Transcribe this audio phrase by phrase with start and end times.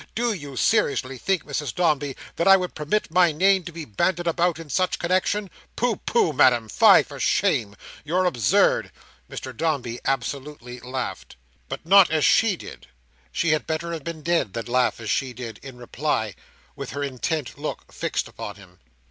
[0.15, 4.25] Do you seriously think, Mrs Dombey, that I would permit my name to be banded
[4.25, 5.47] about in such connexion?
[5.75, 6.69] Pooh, pooh, Madam!
[6.69, 7.75] Fie for shame!
[8.03, 8.91] You're absurd."
[9.29, 11.35] Mr Dombey absolutely laughed.
[11.69, 12.87] But not as she did.
[13.31, 16.33] She had better have been dead than laugh as she did, in reply,
[16.75, 18.79] with her intent look fixed upon him.